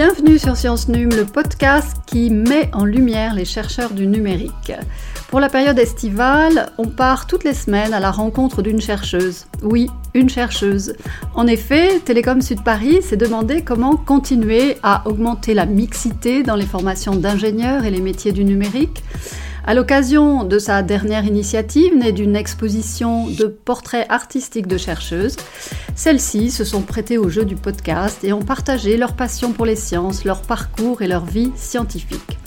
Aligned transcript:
Bienvenue 0.00 0.38
sur 0.38 0.56
Science 0.56 0.86
Num, 0.86 1.08
le 1.10 1.24
podcast 1.24 1.96
qui 2.06 2.30
met 2.30 2.70
en 2.72 2.84
lumière 2.84 3.34
les 3.34 3.44
chercheurs 3.44 3.90
du 3.90 4.06
numérique. 4.06 4.70
Pour 5.26 5.40
la 5.40 5.48
période 5.48 5.76
estivale, 5.76 6.70
on 6.78 6.84
part 6.84 7.26
toutes 7.26 7.42
les 7.42 7.52
semaines 7.52 7.92
à 7.92 7.98
la 7.98 8.12
rencontre 8.12 8.62
d'une 8.62 8.80
chercheuse. 8.80 9.46
Oui, 9.60 9.90
une 10.14 10.28
chercheuse. 10.28 10.94
En 11.34 11.48
effet, 11.48 11.98
Télécom 11.98 12.42
Sud 12.42 12.62
Paris 12.62 13.02
s'est 13.02 13.16
demandé 13.16 13.62
comment 13.62 13.96
continuer 13.96 14.76
à 14.84 15.02
augmenter 15.04 15.52
la 15.52 15.66
mixité 15.66 16.44
dans 16.44 16.54
les 16.54 16.64
formations 16.64 17.16
d'ingénieurs 17.16 17.84
et 17.84 17.90
les 17.90 18.00
métiers 18.00 18.30
du 18.30 18.44
numérique. 18.44 19.02
À 19.68 19.74
l'occasion 19.74 20.44
de 20.44 20.58
sa 20.58 20.82
dernière 20.82 21.26
initiative, 21.26 21.94
née 21.94 22.12
d'une 22.12 22.36
exposition 22.36 23.26
de 23.26 23.44
portraits 23.44 24.06
artistiques 24.08 24.66
de 24.66 24.78
chercheuses, 24.78 25.36
celles-ci 25.94 26.50
se 26.50 26.64
sont 26.64 26.80
prêtées 26.80 27.18
au 27.18 27.28
jeu 27.28 27.44
du 27.44 27.54
podcast 27.54 28.24
et 28.24 28.32
ont 28.32 28.40
partagé 28.40 28.96
leur 28.96 29.12
passion 29.12 29.52
pour 29.52 29.66
les 29.66 29.76
sciences, 29.76 30.24
leur 30.24 30.40
parcours 30.40 31.02
et 31.02 31.06
leur 31.06 31.26
vie 31.26 31.52
scientifique. 31.54 32.38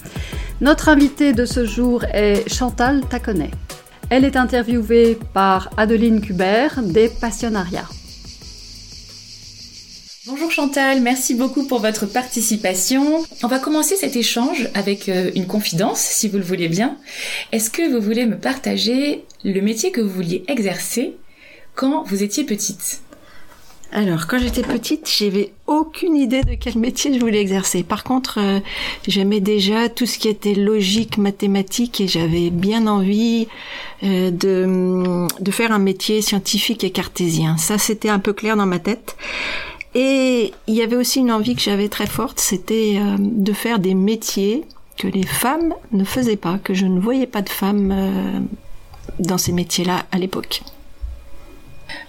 Notre 0.62 0.89
invitée 0.89 1.31
de 1.31 1.45
ce 1.45 1.63
jour 1.63 2.05
est 2.05 2.49
Chantal 2.52 3.02
Taconnet. 3.02 3.51
Elle 4.09 4.26
est 4.26 4.35
interviewée 4.35 5.20
par 5.31 5.70
Adeline 5.77 6.21
Kubert 6.21 6.81
des 6.81 7.07
Passionnariats. 7.07 8.01
Bonjour 10.27 10.52
Chantal, 10.52 11.02
merci 11.02 11.34
beaucoup 11.34 11.66
pour 11.66 11.80
votre 11.80 12.05
participation. 12.05 13.25
On 13.41 13.48
va 13.48 13.57
commencer 13.57 13.95
cet 13.95 14.16
échange 14.16 14.70
avec 14.75 15.09
euh, 15.09 15.31
une 15.34 15.48
confidence, 15.48 15.99
si 15.99 16.29
vous 16.29 16.38
le 16.38 16.43
voulez 16.43 16.67
bien. 16.67 16.95
Est-ce 17.52 17.71
que 17.71 17.91
vous 17.91 17.99
voulez 17.99 18.27
me 18.27 18.38
partager 18.38 19.23
le 19.43 19.59
métier 19.62 19.89
que 19.89 19.99
vous 19.99 20.12
vouliez 20.12 20.43
exercer 20.48 21.15
quand 21.73 22.03
vous 22.03 22.21
étiez 22.21 22.43
petite? 22.43 23.02
Alors, 23.91 24.27
quand 24.27 24.38
j'étais 24.38 24.62
petite, 24.62 25.09
j'avais 25.09 25.53
aucune 25.65 26.15
idée 26.15 26.43
de 26.43 26.53
quel 26.53 26.77
métier 26.77 27.12
je 27.12 27.20
voulais 27.20 27.41
exercer. 27.41 27.81
Par 27.81 28.03
contre, 28.03 28.37
euh, 28.37 28.59
j'aimais 29.07 29.40
déjà 29.40 29.90
tout 29.90 30.05
ce 30.05 30.20
qui 30.20 30.27
était 30.29 30.53
logique, 30.53 31.18
mathématique, 31.18 31.99
et 31.99 32.07
j'avais 32.07 32.51
bien 32.51 32.85
envie 32.85 33.48
euh, 34.03 34.29
de, 34.29 35.27
de 35.41 35.51
faire 35.51 35.71
un 35.71 35.79
métier 35.79 36.21
scientifique 36.21 36.84
et 36.84 36.91
cartésien. 36.91 37.57
Ça, 37.57 37.79
c'était 37.79 38.09
un 38.09 38.20
peu 38.20 38.34
clair 38.34 38.55
dans 38.55 38.68
ma 38.68 38.77
tête. 38.77 39.18
Et 39.93 40.53
il 40.67 40.73
y 40.73 40.81
avait 40.81 40.95
aussi 40.95 41.20
une 41.20 41.31
envie 41.31 41.55
que 41.55 41.61
j'avais 41.61 41.89
très 41.89 42.07
forte, 42.07 42.39
c'était 42.39 42.95
euh, 42.97 43.17
de 43.20 43.53
faire 43.53 43.79
des 43.79 43.93
métiers 43.93 44.63
que 44.97 45.07
les 45.07 45.25
femmes 45.25 45.73
ne 45.91 46.03
faisaient 46.03 46.37
pas, 46.37 46.59
que 46.63 46.73
je 46.73 46.85
ne 46.85 46.99
voyais 46.99 47.27
pas 47.27 47.41
de 47.41 47.49
femmes 47.49 47.91
euh, 47.91 48.39
dans 49.19 49.37
ces 49.37 49.51
métiers-là 49.51 50.05
à 50.12 50.17
l'époque. 50.17 50.62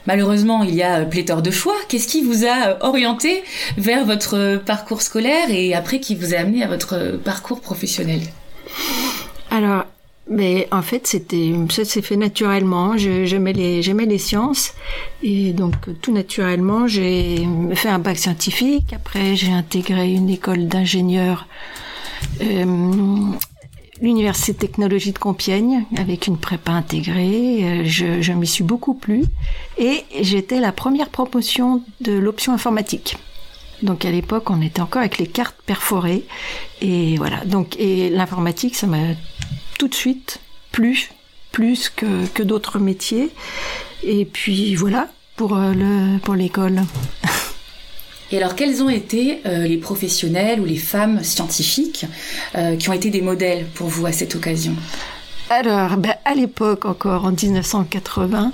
Malheureusement, 0.06 0.62
il 0.62 0.74
y 0.74 0.82
a 0.82 1.04
pléthore 1.04 1.42
de 1.42 1.50
choix. 1.50 1.74
Qu'est-ce 1.88 2.06
qui 2.06 2.22
vous 2.22 2.44
a 2.44 2.68
euh, 2.68 2.74
orienté 2.80 3.42
vers 3.76 4.04
votre 4.04 4.58
parcours 4.64 5.02
scolaire 5.02 5.50
et 5.50 5.74
après 5.74 5.98
qui 5.98 6.14
vous 6.14 6.34
a 6.34 6.38
amené 6.38 6.62
à 6.62 6.68
votre 6.68 7.18
parcours 7.24 7.60
professionnel? 7.60 8.20
Alors, 9.50 9.84
mais 10.30 10.68
en 10.70 10.82
fait, 10.82 11.06
c'était 11.06 11.52
ça 11.70 11.84
s'est 11.84 12.02
fait 12.02 12.16
naturellement. 12.16 12.96
J'aimais 12.96 13.52
les 13.52 13.82
j'aimais 13.82 14.06
les 14.06 14.18
sciences 14.18 14.72
et 15.22 15.52
donc 15.52 15.74
tout 16.00 16.12
naturellement, 16.12 16.86
j'ai 16.86 17.46
fait 17.74 17.88
un 17.88 17.98
bac 17.98 18.18
scientifique. 18.18 18.92
Après, 18.92 19.34
j'ai 19.34 19.52
intégré 19.52 20.12
une 20.12 20.30
école 20.30 20.68
d'ingénieur, 20.68 21.46
euh, 22.40 22.64
l'université 24.00 24.54
technologie 24.54 25.12
de 25.12 25.18
Compiègne, 25.18 25.84
avec 25.96 26.28
une 26.28 26.38
prépa 26.38 26.70
intégrée. 26.70 27.64
Euh, 27.64 27.82
je, 27.84 28.22
je 28.22 28.32
m'y 28.32 28.46
suis 28.46 28.64
beaucoup 28.64 28.94
plu 28.94 29.24
et 29.76 30.04
j'étais 30.20 30.60
la 30.60 30.70
première 30.70 31.08
promotion 31.08 31.82
de 32.00 32.12
l'option 32.12 32.52
informatique. 32.52 33.16
Donc 33.82 34.04
à 34.04 34.10
l'époque, 34.12 34.48
on 34.50 34.62
était 34.62 34.80
encore 34.80 35.00
avec 35.00 35.18
les 35.18 35.26
cartes 35.26 35.56
perforées 35.66 36.24
et 36.80 37.16
voilà. 37.16 37.44
Donc 37.44 37.76
et 37.78 38.08
l'informatique, 38.10 38.76
ça 38.76 38.86
m'a 38.86 38.98
tout 39.82 39.88
de 39.88 39.94
suite 39.96 40.38
plus, 40.70 41.10
plus 41.50 41.88
que, 41.88 42.24
que 42.34 42.44
d'autres 42.44 42.78
métiers. 42.78 43.30
Et 44.04 44.24
puis 44.24 44.76
voilà 44.76 45.08
pour 45.34 45.56
euh, 45.56 45.72
le 45.72 46.18
pour 46.20 46.36
l'école. 46.36 46.82
Et 48.30 48.36
alors, 48.36 48.54
quels 48.54 48.80
ont 48.80 48.88
été 48.88 49.40
euh, 49.44 49.66
les 49.66 49.78
professionnels 49.78 50.60
ou 50.60 50.64
les 50.64 50.76
femmes 50.76 51.24
scientifiques 51.24 52.06
euh, 52.54 52.76
qui 52.76 52.90
ont 52.90 52.92
été 52.92 53.10
des 53.10 53.22
modèles 53.22 53.66
pour 53.74 53.88
vous 53.88 54.06
à 54.06 54.12
cette 54.12 54.36
occasion? 54.36 54.76
Alors, 55.50 55.96
ben, 55.96 56.14
à 56.24 56.36
l'époque 56.36 56.84
encore, 56.84 57.24
en 57.24 57.32
1980, 57.32 58.52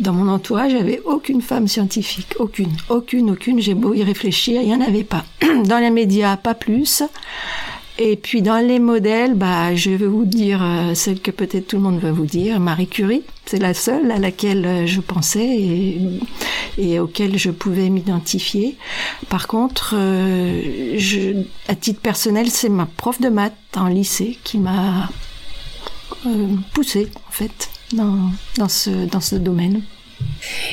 dans 0.00 0.12
mon 0.12 0.30
entourage, 0.30 0.72
j'avais 0.72 1.00
aucune 1.06 1.40
femme 1.40 1.66
scientifique, 1.66 2.34
aucune, 2.38 2.76
aucune, 2.90 3.30
aucune. 3.30 3.58
J'ai 3.58 3.72
beau 3.72 3.94
y 3.94 4.04
réfléchir, 4.04 4.60
il 4.60 4.68
n'y 4.68 4.74
en 4.74 4.82
avait 4.82 5.02
pas. 5.02 5.24
Dans 5.64 5.78
les 5.78 5.90
médias, 5.90 6.36
pas 6.36 6.54
plus. 6.54 7.02
Et 8.00 8.14
puis 8.16 8.42
dans 8.42 8.64
les 8.64 8.78
modèles, 8.78 9.34
bah, 9.34 9.74
je 9.74 9.90
vais 9.90 10.06
vous 10.06 10.24
dire 10.24 10.62
euh, 10.62 10.94
celle 10.94 11.20
que 11.20 11.32
peut-être 11.32 11.66
tout 11.66 11.76
le 11.76 11.82
monde 11.82 11.98
va 11.98 12.12
vous 12.12 12.26
dire, 12.26 12.60
Marie 12.60 12.86
Curie. 12.86 13.22
C'est 13.44 13.58
la 13.58 13.74
seule 13.74 14.12
à 14.12 14.18
laquelle 14.18 14.64
euh, 14.64 14.86
je 14.86 15.00
pensais 15.00 15.44
et, 15.44 16.20
et 16.78 17.00
auquel 17.00 17.36
je 17.36 17.50
pouvais 17.50 17.90
m'identifier. 17.90 18.76
Par 19.28 19.48
contre, 19.48 19.94
euh, 19.96 20.94
je, 20.96 21.42
à 21.66 21.74
titre 21.74 22.00
personnel, 22.00 22.50
c'est 22.50 22.68
ma 22.68 22.86
prof 22.86 23.20
de 23.20 23.30
maths 23.30 23.56
en 23.74 23.88
lycée 23.88 24.38
qui 24.44 24.58
m'a 24.58 25.08
euh, 26.26 26.46
poussée 26.74 27.08
en 27.28 27.32
fait 27.32 27.68
dans, 27.92 28.30
dans, 28.58 28.68
ce, 28.68 28.90
dans 29.06 29.20
ce 29.20 29.34
domaine. 29.34 29.82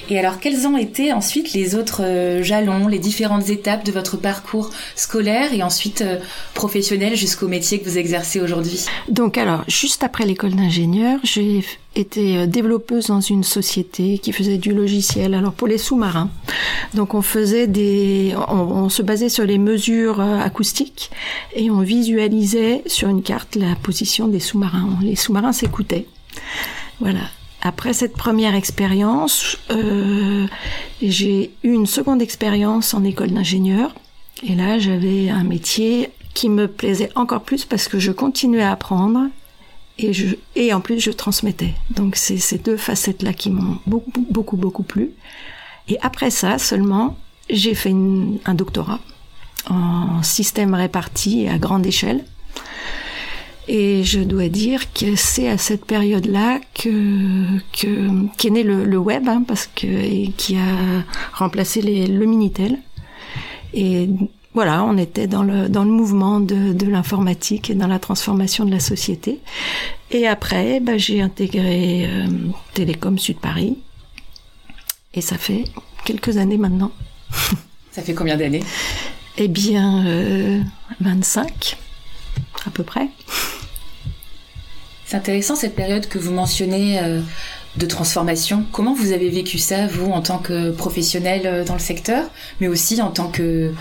Et 0.10 0.20
alors, 0.20 0.40
quels 0.40 0.68
ont 0.68 0.78
été 0.78 1.14
ensuite 1.14 1.54
les 1.54 1.76
autres 1.76 2.02
euh, 2.04 2.44
jalons, 2.44 2.88
les 2.88 3.00
différentes 3.00 3.50
étapes 3.50 3.86
de 3.86 3.92
votre 3.92 4.18
parcours 4.18 4.70
scolaire 4.96 5.54
et 5.54 5.64
ensuite 5.64 6.02
euh, 6.02 6.20
professionnel 6.54 7.16
jusqu'au 7.16 7.48
métier 7.48 7.80
que 7.80 7.90
vous 7.90 7.98
exercez 7.98 8.40
aujourd'hui? 8.40 8.86
Donc, 9.10 9.38
alors, 9.38 9.64
juste 9.68 10.04
après 10.04 10.26
l'école 10.26 10.56
d'ingénieur, 10.56 11.20
j'ai 11.24 11.64
été 11.96 12.38
euh, 12.38 12.46
développeuse 12.46 13.08
dans 13.08 13.22
une 13.22 13.44
société 13.44 14.20
qui 14.20 14.32
faisait 14.32 14.58
du 14.58 14.74
logiciel, 14.74 15.34
alors 15.34 15.54
pour 15.54 15.68
les 15.68 15.78
sous-marins. 15.78 16.30
Donc, 16.94 17.14
on 17.14 17.22
faisait 17.22 17.68
des, 17.68 18.34
on, 18.48 18.60
on 18.60 18.90
se 18.90 19.02
basait 19.02 19.30
sur 19.30 19.46
les 19.46 19.58
mesures 19.58 20.20
acoustiques 20.20 21.10
et 21.56 21.72
on 21.72 21.82
visualisait 21.82 22.84
sur 22.86 23.10
une 23.10 23.24
carte 23.24 23.56
la 23.56 23.76
position 23.76 24.28
des 24.28 24.40
sous-marins. 24.40 25.00
Les 25.02 25.16
sous-marins 25.16 25.54
s'écoutaient. 25.54 26.06
Voilà. 27.00 27.22
Après 27.66 27.94
cette 27.94 28.16
première 28.16 28.54
expérience, 28.54 29.58
euh, 29.72 30.46
j'ai 31.02 31.52
eu 31.64 31.74
une 31.74 31.88
seconde 31.88 32.22
expérience 32.22 32.94
en 32.94 33.04
école 33.04 33.32
d'ingénieur. 33.32 33.96
Et 34.44 34.54
là, 34.54 34.78
j'avais 34.78 35.32
un 35.32 35.44
métier 35.44 36.12
qui 36.36 36.48
me 36.48 36.68
plaisait 36.68 37.10
encore 37.16 37.42
plus 37.42 37.66
parce 37.66 37.88
que 37.88 37.98
je 37.98 38.12
continuais 38.12 38.62
à 38.62 38.72
apprendre 38.72 39.30
et, 39.98 40.74
en 40.76 40.80
plus 40.80 41.00
je 41.00 41.10
transmettais. 41.10 41.74
Donc 41.90 42.18
c'est 42.18 42.38
ces 42.38 42.60
deux 42.60 42.78
facettes-là 42.78 43.34
qui 43.34 43.50
m'ont 43.50 43.80
beaucoup, 43.88 44.12
beaucoup, 44.30 44.58
beaucoup 44.58 44.84
plu. 44.84 45.10
Et 45.88 45.98
après 46.02 46.30
ça 46.30 46.60
seulement, 46.60 47.18
j'ai 47.50 47.74
fait 47.74 47.96
un 48.46 48.54
doctorat 48.54 49.00
en 49.68 50.22
système 50.22 50.76
réparti 50.76 51.48
à 51.48 51.58
grande 51.58 51.88
échelle. 51.88 52.26
Et 53.68 54.04
je 54.04 54.20
dois 54.20 54.48
dire 54.48 54.94
que 54.94 55.16
c'est 55.16 55.50
à 55.50 55.58
cette 55.58 55.86
période-là 55.86 56.60
que, 56.76 57.58
que 57.74 58.28
qu'est 58.38 58.52
né 58.52 58.64
le, 58.64 58.86
le 58.86 58.98
web, 58.98 59.28
hein, 59.28 59.44
parce 59.48 59.68
que 59.68 59.88
et 59.88 60.32
qui 60.38 60.56
a 60.58 61.04
remplacé 61.34 61.82
les, 61.82 62.06
le 62.06 62.26
minitel. 62.26 62.78
Et 63.74 64.08
voilà, 64.54 64.84
on 64.84 64.98
était 64.98 65.28
dans 65.28 65.44
le 65.44 65.68
dans 65.68 65.84
le 65.84 65.90
mouvement 65.92 66.40
de, 66.40 66.74
de 66.74 66.86
l'informatique 66.86 67.70
et 67.70 67.76
dans 67.76 67.88
la 67.88 68.00
transformation 68.00 68.66
de 68.66 68.72
la 68.72 68.80
société. 68.80 69.40
Et 70.12 70.28
après, 70.28 70.80
bah, 70.80 70.98
j'ai 70.98 71.22
intégré 71.22 72.06
euh, 72.08 72.28
Télécom 72.74 73.18
Sud 73.18 73.38
Paris. 73.38 73.78
Et 75.14 75.22
ça 75.22 75.38
fait 75.38 75.66
quelques 76.06 76.38
années 76.38 76.58
maintenant. 76.58 76.92
Ça 77.92 78.02
fait 78.02 78.14
combien 78.14 78.36
d'années? 78.36 78.62
Eh 79.38 79.48
bien, 79.48 80.06
euh, 80.06 80.60
25 81.00 81.78
à 82.66 82.70
peu 82.70 82.84
près. 82.84 83.08
C'est 85.06 85.18
intéressant 85.18 85.56
cette 85.56 85.76
période 85.76 86.08
que 86.08 86.18
vous 86.18 86.32
mentionnez 86.32 87.00
euh, 87.00 87.22
de 87.78 87.86
transformation. 87.86 88.66
Comment 88.72 88.96
vous 88.96 89.12
avez 89.12 89.30
vécu 89.30 89.60
ça, 89.60 89.86
vous, 89.86 90.10
en 90.10 90.22
tant 90.22 90.40
que 90.40 90.72
professionnel 90.72 91.44
euh, 91.46 91.64
dans 91.64 91.74
le 91.74 91.80
secteur, 91.80 92.24
mais 92.60 92.68
aussi 92.68 93.00
en 93.02 93.12
tant 93.12 93.30
que, 93.30 93.72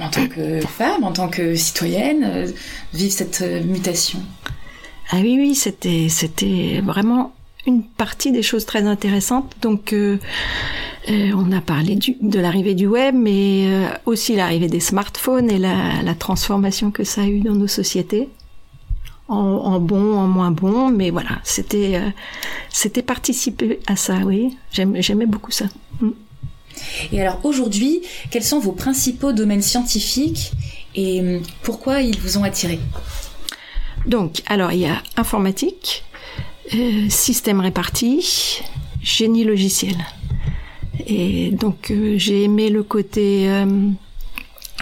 en 0.00 0.10
tant 0.10 0.26
que 0.26 0.60
femme, 0.60 1.04
en 1.04 1.12
tant 1.12 1.28
que 1.28 1.54
citoyenne, 1.54 2.24
euh, 2.24 2.50
vivre 2.92 3.12
cette 3.12 3.42
mutation? 3.64 4.18
Ah 5.12 5.18
oui, 5.20 5.36
oui, 5.38 5.54
c'était, 5.54 6.08
c'était 6.08 6.80
vraiment 6.84 7.32
une 7.66 7.84
partie 7.84 8.32
des 8.32 8.42
choses 8.42 8.66
très 8.66 8.82
intéressantes. 8.82 9.54
Donc, 9.62 9.94
on 11.08 11.52
a 11.52 11.60
parlé 11.60 11.96
du, 11.96 12.16
de 12.20 12.40
l'arrivée 12.40 12.74
du 12.74 12.86
web, 12.86 13.14
mais 13.14 13.66
aussi 14.06 14.36
l'arrivée 14.36 14.68
des 14.68 14.80
smartphones 14.80 15.50
et 15.50 15.58
la, 15.58 16.02
la, 16.02 16.14
transformation 16.14 16.92
que 16.92 17.02
ça 17.02 17.22
a 17.22 17.26
eu 17.26 17.40
dans 17.40 17.54
nos 17.54 17.66
sociétés. 17.66 18.28
En, 19.30 19.36
en 19.36 19.80
bon, 19.80 20.18
en 20.18 20.26
moins 20.26 20.50
bon, 20.50 20.90
mais 20.90 21.10
voilà, 21.10 21.38
c'était 21.44 22.00
c'était 22.68 23.02
participer 23.02 23.78
à 23.86 23.94
ça, 23.94 24.16
oui. 24.24 24.56
J'aimais 24.72 25.26
beaucoup 25.26 25.52
ça. 25.52 25.66
Mm. 26.00 26.10
Et 27.12 27.20
alors 27.20 27.38
aujourd'hui, 27.44 28.02
quels 28.30 28.42
sont 28.42 28.58
vos 28.58 28.72
principaux 28.72 29.32
domaines 29.32 29.62
scientifiques 29.62 30.52
et 30.94 31.20
hum, 31.20 31.42
pourquoi 31.62 32.00
ils 32.00 32.18
vous 32.18 32.38
ont 32.38 32.44
attiré? 32.44 32.78
Donc, 34.06 34.42
alors 34.46 34.72
il 34.72 34.80
y 34.80 34.86
a 34.86 35.02
informatique, 35.16 36.04
euh, 36.74 37.08
système 37.08 37.60
réparti, 37.60 38.62
génie 39.02 39.44
logiciel. 39.44 39.96
Et 41.06 41.50
donc 41.50 41.90
euh, 41.90 42.14
j'ai 42.16 42.44
aimé 42.44 42.70
le 42.70 42.82
côté 42.82 43.48
euh, 43.48 43.66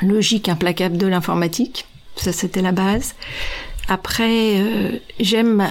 logique 0.02 0.48
implacable 0.48 0.96
de 0.96 1.06
l'informatique. 1.06 1.86
Ça 2.16 2.32
c'était 2.32 2.62
la 2.62 2.72
base. 2.72 3.14
Après, 3.88 5.00
j'aime 5.18 5.66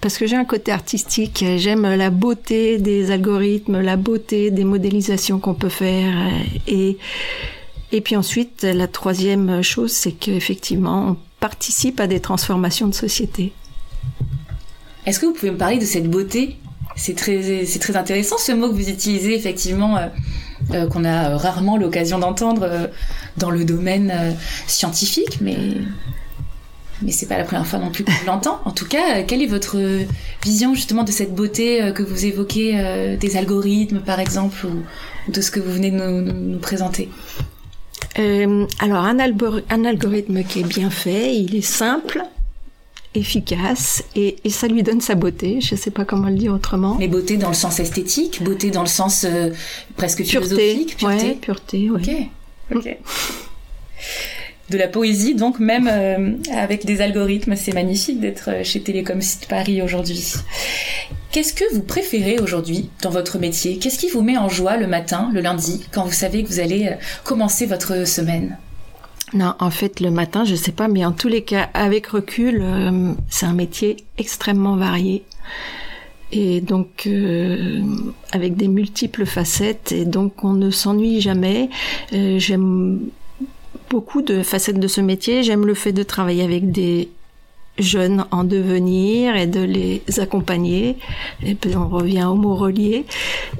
parce 0.00 0.18
que 0.18 0.26
j'ai 0.26 0.36
un 0.36 0.44
côté 0.44 0.72
artistique, 0.72 1.44
j'aime 1.56 1.82
la 1.82 2.10
beauté 2.10 2.78
des 2.78 3.10
algorithmes, 3.10 3.80
la 3.80 3.96
beauté 3.96 4.50
des 4.50 4.64
modélisations 4.64 5.38
qu'on 5.38 5.54
peut 5.54 5.68
faire. 5.68 6.14
Et, 6.66 6.98
et 7.92 8.00
puis 8.00 8.16
ensuite, 8.16 8.64
la 8.64 8.88
troisième 8.88 9.62
chose, 9.62 9.92
c'est 9.92 10.12
qu'effectivement, 10.12 11.10
on 11.10 11.16
participe 11.40 12.00
à 12.00 12.06
des 12.06 12.20
transformations 12.20 12.88
de 12.88 12.94
société. 12.94 13.52
Est-ce 15.06 15.20
que 15.20 15.26
vous 15.26 15.32
pouvez 15.32 15.52
me 15.52 15.58
parler 15.58 15.78
de 15.78 15.84
cette 15.84 16.10
beauté? 16.10 16.56
C'est 16.96 17.16
très, 17.16 17.64
c'est 17.64 17.78
très 17.78 17.96
intéressant 17.96 18.38
ce 18.38 18.52
mot 18.52 18.68
que 18.68 18.74
vous 18.74 18.88
utilisez 18.88 19.34
effectivement. 19.34 19.96
Euh, 19.96 20.08
euh, 20.72 20.88
qu'on 20.88 21.04
a 21.04 21.36
rarement 21.36 21.76
l'occasion 21.76 22.18
d'entendre 22.18 22.62
euh, 22.62 22.86
dans 23.36 23.50
le 23.50 23.66
domaine 23.66 24.34
scientifique, 24.66 25.42
mais 25.42 25.58
mais 27.04 27.12
c'est 27.12 27.26
pas 27.26 27.38
la 27.38 27.44
première 27.44 27.66
fois 27.66 27.78
non 27.78 27.90
plus 27.90 28.04
qu'on 28.04 28.12
l'entend. 28.26 28.60
En 28.64 28.70
tout 28.70 28.86
cas, 28.86 29.22
quelle 29.22 29.42
est 29.42 29.46
votre 29.46 29.78
vision 30.42 30.74
justement 30.74 31.04
de 31.04 31.10
cette 31.10 31.34
beauté 31.34 31.92
que 31.94 32.02
vous 32.02 32.24
évoquez 32.24 33.16
des 33.20 33.36
algorithmes 33.36 34.00
par 34.00 34.20
exemple 34.20 34.66
ou, 34.66 35.30
de 35.30 35.40
ce 35.40 35.50
que 35.50 35.60
vous 35.60 35.72
venez 35.72 35.90
de 35.90 35.96
nous, 35.96 36.58
présenter? 36.58 37.08
Alors 38.16 39.04
un, 39.04 39.18
un 39.18 39.84
algorithme 39.84 40.44
qui 40.44 40.60
est 40.60 40.68
bien 40.68 40.90
fait, 40.90 41.36
il 41.36 41.54
est 41.54 41.62
simple, 41.62 42.24
efficace 43.14 44.04
et, 44.16 44.36
ça 44.48 44.66
lui 44.66 44.82
donne 44.82 45.00
sa 45.00 45.14
beauté. 45.14 45.60
Je 45.60 45.74
ne 45.74 45.80
sais 45.80 45.90
pas 45.90 46.04
comment 46.04 46.28
le 46.28 46.34
dire 46.34 46.52
autrement. 46.52 46.96
Mais 46.98 47.08
beauté 47.08 47.36
dans 47.36 47.48
le 47.48 47.54
sens 47.54 47.80
esthétique, 47.80 48.42
beauté 48.42 48.70
dans 48.70 48.82
le 48.82 48.88
sens 48.88 49.24
euh, 49.24 49.50
presque 49.96 50.22
philosophique, 50.22 50.96
pureté. 50.96 51.26
Ouais, 51.26 51.34
pureté, 51.34 51.90
Ok, 51.90 52.10
ok. 52.74 52.96
De 54.70 54.78
la 54.78 54.88
poésie, 54.88 55.34
donc 55.34 55.58
même 55.58 55.88
euh, 55.90 56.32
avec 56.52 56.86
des 56.86 57.00
algorithmes, 57.00 57.54
c'est 57.56 57.74
magnifique 57.74 58.20
d'être 58.20 58.50
euh, 58.50 58.64
chez 58.64 58.80
Télécom 58.80 59.20
Site 59.20 59.46
Paris 59.46 59.82
aujourd'hui. 59.82 60.34
Qu'est-ce 61.30 61.52
que 61.52 61.64
vous 61.74 61.82
préférez 61.82 62.38
aujourd'hui 62.38 62.90
dans 63.02 63.10
votre 63.10 63.38
métier? 63.38 63.78
Qu'est-ce 63.78 63.98
qui 63.98 64.08
vous 64.08 64.22
met 64.22 64.38
en 64.38 64.48
joie 64.48 64.76
le 64.76 64.86
matin, 64.86 65.30
le 65.34 65.40
lundi, 65.40 65.84
quand 65.92 66.04
vous 66.04 66.12
savez 66.12 66.42
que 66.44 66.48
vous 66.48 66.60
allez 66.60 66.92
commencer 67.24 67.66
votre 67.66 68.06
semaine? 68.06 68.56
Non, 69.34 69.54
en 69.58 69.70
fait, 69.70 69.98
le 69.98 70.10
matin, 70.10 70.44
je 70.44 70.54
sais 70.54 70.70
pas, 70.70 70.86
mais 70.86 71.04
en 71.04 71.10
tous 71.10 71.26
les 71.26 71.42
cas, 71.42 71.68
avec 71.74 72.06
recul, 72.06 72.60
euh, 72.62 73.12
c'est 73.28 73.46
un 73.46 73.52
métier 73.52 73.96
extrêmement 74.16 74.76
varié. 74.76 75.24
Et 76.30 76.60
donc, 76.60 77.06
euh, 77.06 77.82
avec 78.30 78.56
des 78.56 78.68
multiples 78.68 79.26
facettes, 79.26 79.90
et 79.90 80.04
donc 80.04 80.44
on 80.44 80.52
ne 80.52 80.70
s'ennuie 80.70 81.20
jamais. 81.20 81.68
Euh, 82.12 82.38
j'aime 82.38 83.00
beaucoup 83.90 84.22
de 84.22 84.42
facettes 84.42 84.78
de 84.78 84.88
ce 84.88 85.00
métier. 85.00 85.42
J'aime 85.42 85.66
le 85.66 85.74
fait 85.74 85.92
de 85.92 86.02
travailler 86.02 86.42
avec 86.42 86.70
des 86.70 87.08
jeunes 87.78 88.24
en 88.30 88.44
devenir 88.44 89.36
et 89.36 89.46
de 89.46 89.60
les 89.60 90.02
accompagner. 90.18 90.96
Et 91.44 91.54
puis 91.54 91.76
on 91.76 91.88
revient 91.88 92.24
au 92.24 92.34
mot 92.34 92.54
relié. 92.54 93.04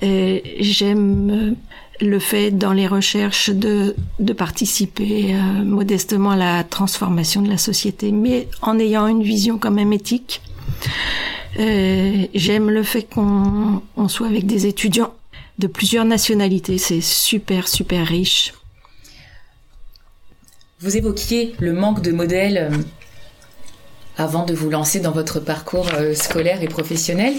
J'aime 0.03 1.57
le 2.01 2.19
fait 2.19 2.51
dans 2.51 2.73
les 2.73 2.87
recherches 2.87 3.51
de, 3.51 3.95
de 4.19 4.33
participer 4.33 5.35
euh, 5.35 5.65
modestement 5.65 6.31
à 6.31 6.37
la 6.37 6.65
transformation 6.65 7.41
de 7.41 7.49
la 7.49 7.59
société, 7.59 8.11
mais 8.11 8.49
en 8.63 8.81
ayant 8.81 9.07
une 9.07 9.23
vision 9.23 9.59
quand 9.59 9.71
même 9.71 9.93
éthique. 9.93 10.41
J'aime 11.57 12.69
le 12.69 12.83
fait 12.83 13.03
qu'on 13.03 13.81
on 13.97 14.09
soit 14.09 14.27
avec 14.27 14.45
des 14.45 14.67
étudiants 14.67 15.13
de 15.59 15.69
plusieurs 15.69 16.05
nationalités, 16.05 16.79
c'est 16.79 17.01
super 17.01 17.69
super 17.69 18.07
riche. 18.07 18.53
Vous 20.81 20.97
évoquiez 20.97 21.55
le 21.61 21.73
manque 21.73 22.03
de 22.03 22.11
modèles 22.11 22.69
euh, 22.73 22.77
avant 24.17 24.45
de 24.45 24.53
vous 24.53 24.71
lancer 24.71 24.99
dans 24.99 25.13
votre 25.13 25.39
parcours 25.39 25.89
euh, 25.95 26.15
scolaire 26.15 26.63
et 26.63 26.69
professionnel. 26.69 27.33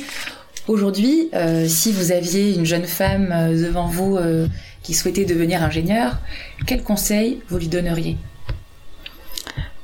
Aujourd'hui, 0.69 1.29
euh, 1.33 1.67
si 1.67 1.91
vous 1.91 2.13
aviez 2.13 2.55
une 2.55 2.65
jeune 2.65 2.85
femme 2.85 3.53
devant 3.53 3.87
vous 3.87 4.17
qui 4.81 4.93
souhaitait 4.93 5.25
devenir 5.25 5.61
ingénieure, 5.61 6.17
quel 6.65 6.81
conseil 6.81 7.41
vous 7.49 7.57
lui 7.57 7.67
donneriez? 7.67 8.17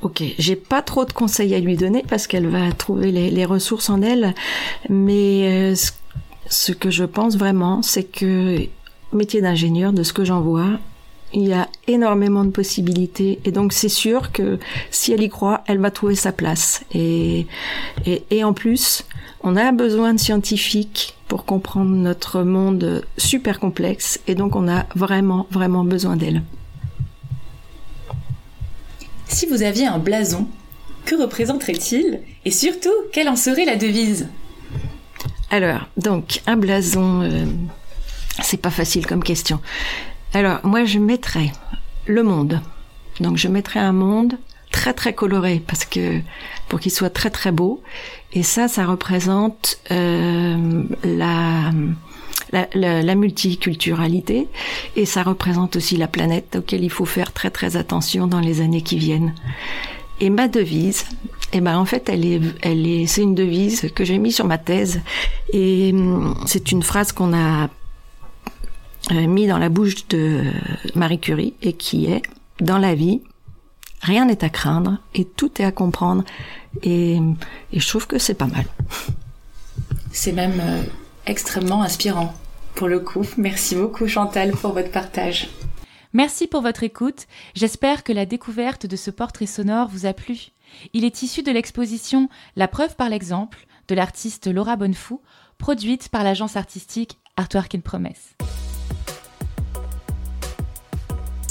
Ok, 0.00 0.24
j'ai 0.38 0.56
pas 0.56 0.82
trop 0.82 1.04
de 1.04 1.12
conseils 1.12 1.54
à 1.54 1.60
lui 1.60 1.76
donner 1.76 2.02
parce 2.08 2.26
qu'elle 2.26 2.48
va 2.48 2.72
trouver 2.72 3.12
les, 3.12 3.44
ressources 3.44 3.90
en 3.90 4.02
elle, 4.02 4.34
mais 4.88 5.74
ce, 6.48 6.72
que 6.72 6.90
je 6.90 7.04
pense 7.04 7.36
vraiment, 7.36 7.82
c'est 7.82 8.02
que 8.02 8.58
métier 9.12 9.40
d'ingénieur, 9.40 9.92
de 9.92 10.02
ce 10.02 10.12
que 10.12 10.24
j'en 10.24 10.40
vois, 10.40 10.80
il 11.34 11.48
y 11.48 11.52
a 11.52 11.68
énormément 11.86 12.44
de 12.44 12.50
possibilités 12.50 13.40
et 13.44 13.52
donc 13.52 13.72
c'est 13.72 13.88
sûr 13.88 14.32
que 14.32 14.58
si 14.90 15.12
elle 15.12 15.22
y 15.22 15.28
croit, 15.28 15.62
elle 15.66 15.78
va 15.78 15.90
trouver 15.90 16.14
sa 16.14 16.32
place. 16.32 16.82
Et, 16.94 17.46
et, 18.06 18.24
et 18.30 18.44
en 18.44 18.52
plus, 18.52 19.04
on 19.42 19.56
a 19.56 19.72
besoin 19.72 20.14
de 20.14 20.20
scientifiques 20.20 21.16
pour 21.28 21.44
comprendre 21.44 21.90
notre 21.90 22.42
monde 22.42 23.04
super 23.16 23.58
complexe 23.58 24.20
et 24.26 24.34
donc 24.34 24.54
on 24.56 24.68
a 24.68 24.86
vraiment, 24.94 25.46
vraiment 25.50 25.84
besoin 25.84 26.16
d'elles. 26.16 26.42
Si 29.28 29.46
vous 29.46 29.62
aviez 29.62 29.86
un 29.86 29.98
blason, 29.98 30.46
que 31.04 31.14
représenterait-il 31.14 32.20
Et 32.44 32.50
surtout, 32.50 32.92
quelle 33.12 33.28
en 33.28 33.36
serait 33.36 33.64
la 33.64 33.76
devise? 33.76 34.28
Alors, 35.50 35.88
donc, 35.96 36.40
un 36.46 36.56
blason, 36.56 37.22
euh, 37.22 37.46
c'est 38.42 38.60
pas 38.60 38.70
facile 38.70 39.06
comme 39.06 39.22
question. 39.22 39.60
Alors, 40.34 40.60
moi, 40.64 40.84
je 40.84 40.98
mettrais 40.98 41.52
le 42.06 42.22
monde. 42.22 42.60
Donc, 43.20 43.36
je 43.36 43.48
mettrais 43.48 43.80
un 43.80 43.92
monde 43.92 44.38
très 44.70 44.94
très 44.94 45.12
coloré 45.12 45.62
parce 45.66 45.84
que 45.84 46.20
pour 46.68 46.80
qu'il 46.80 46.90
soit 46.90 47.10
très 47.10 47.30
très 47.30 47.52
beau. 47.52 47.82
Et 48.32 48.42
ça, 48.42 48.66
ça 48.66 48.86
représente 48.86 49.78
euh, 49.90 50.84
la, 51.04 51.70
la, 52.52 53.02
la, 53.02 53.14
multiculturalité 53.14 54.48
et 54.96 55.04
ça 55.04 55.22
représente 55.22 55.76
aussi 55.76 55.98
la 55.98 56.08
planète 56.08 56.56
auquel 56.56 56.82
il 56.82 56.90
faut 56.90 57.04
faire 57.04 57.32
très 57.32 57.50
très 57.50 57.76
attention 57.76 58.26
dans 58.26 58.40
les 58.40 58.62
années 58.62 58.82
qui 58.82 58.96
viennent. 58.96 59.34
Et 60.20 60.30
ma 60.30 60.48
devise, 60.48 61.04
eh 61.52 61.60
ben 61.60 61.76
en 61.76 61.84
fait, 61.84 62.08
elle 62.08 62.24
est, 62.24 62.40
elle 62.62 62.86
est, 62.86 63.06
c'est 63.06 63.22
une 63.22 63.34
devise 63.34 63.90
que 63.94 64.04
j'ai 64.04 64.18
mis 64.18 64.32
sur 64.32 64.46
ma 64.46 64.56
thèse 64.56 65.00
et 65.52 65.90
hum, 65.92 66.34
c'est 66.46 66.72
une 66.72 66.82
phrase 66.82 67.12
qu'on 67.12 67.34
a 67.34 67.68
mis 69.10 69.46
dans 69.46 69.58
la 69.58 69.68
bouche 69.68 70.06
de 70.08 70.44
Marie 70.94 71.18
Curie 71.18 71.54
et 71.62 71.72
qui 71.72 72.06
est 72.06 72.22
dans 72.60 72.78
la 72.78 72.94
vie, 72.94 73.20
rien 74.00 74.26
n'est 74.26 74.44
à 74.44 74.48
craindre 74.48 74.98
et 75.14 75.24
tout 75.24 75.60
est 75.60 75.64
à 75.64 75.72
comprendre. 75.72 76.24
Et, 76.82 77.18
je 77.72 77.88
trouve 77.88 78.06
que 78.06 78.18
c'est 78.18 78.34
pas 78.34 78.46
mal. 78.46 78.64
C'est 80.12 80.32
même 80.32 80.60
euh, 80.60 80.82
extrêmement 81.26 81.82
inspirant. 81.82 82.34
Pour 82.74 82.88
le 82.88 83.00
coup, 83.00 83.26
merci 83.36 83.74
beaucoup 83.74 84.06
Chantal 84.06 84.52
pour 84.52 84.72
votre 84.72 84.90
partage. 84.90 85.48
Merci 86.12 86.46
pour 86.46 86.60
votre 86.60 86.82
écoute. 86.82 87.26
J'espère 87.54 88.04
que 88.04 88.12
la 88.12 88.26
découverte 88.26 88.86
de 88.86 88.96
ce 88.96 89.10
portrait 89.10 89.46
sonore 89.46 89.88
vous 89.88 90.04
a 90.04 90.12
plu. 90.12 90.50
Il 90.92 91.04
est 91.04 91.22
issu 91.22 91.42
de 91.42 91.50
l'exposition 91.50 92.28
La 92.56 92.68
preuve 92.68 92.96
par 92.96 93.08
l'exemple 93.08 93.66
de 93.88 93.94
l'artiste 93.94 94.46
Laura 94.46 94.76
Bonnefou, 94.76 95.22
produite 95.58 96.08
par 96.08 96.24
l'agence 96.24 96.56
artistique 96.56 97.18
Artwork 97.36 97.74
in 97.74 97.80
Promesse. 97.80 98.34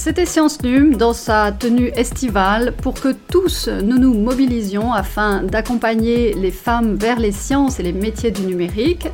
C'était 0.03 0.25
Science 0.25 0.63
Num 0.63 0.95
dans 0.95 1.13
sa 1.13 1.51
tenue 1.51 1.91
estivale 1.95 2.73
pour 2.81 2.95
que 2.95 3.13
tous 3.29 3.67
nous 3.67 3.99
nous 3.99 4.15
mobilisions 4.15 4.91
afin 4.91 5.43
d'accompagner 5.43 6.33
les 6.33 6.49
femmes 6.49 6.95
vers 6.95 7.19
les 7.19 7.31
sciences 7.31 7.79
et 7.79 7.83
les 7.83 7.93
métiers 7.93 8.31
du 8.31 8.41
numérique. 8.41 9.09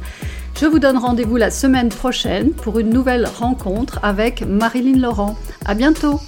Je 0.57 0.65
vous 0.65 0.79
donne 0.79 0.95
rendez-vous 0.95 1.35
la 1.35 1.51
semaine 1.51 1.89
prochaine 1.89 2.53
pour 2.53 2.79
une 2.79 2.89
nouvelle 2.89 3.27
rencontre 3.27 3.99
avec 4.01 4.47
Marilyn 4.47 4.97
Laurent. 4.97 5.35
À 5.65 5.73
bientôt! 5.73 6.21